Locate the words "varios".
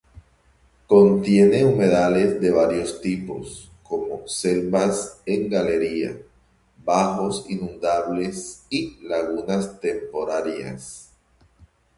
2.49-2.99